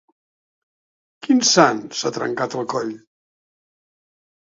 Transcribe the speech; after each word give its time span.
Quin 1.27 1.43
sant 1.49 1.81
s'ha 1.99 2.11
trencat 2.15 2.55
el 2.61 2.65
coll? 2.73 2.95